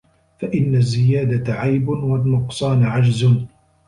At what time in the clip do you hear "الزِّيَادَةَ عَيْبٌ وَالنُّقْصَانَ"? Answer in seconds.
0.75-2.83